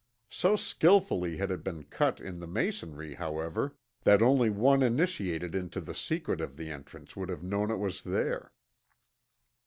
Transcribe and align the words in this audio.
So 0.31 0.55
skillfully 0.55 1.37
had 1.37 1.51
it 1.51 1.63
been 1.63 1.83
cut 1.83 2.19
in 2.19 2.39
the 2.39 2.47
masonry, 2.47 3.13
however, 3.13 3.75
that 4.03 4.23
only 4.23 4.49
one 4.49 4.81
initiated 4.81 5.53
into 5.53 5.79
the 5.79 5.93
secret 5.93 6.41
of 6.41 6.57
the 6.57 6.71
entrance 6.71 7.15
would 7.15 7.29
have 7.29 7.43
known 7.43 7.69
it 7.69 7.77
was 7.77 8.01
there. 8.01 8.51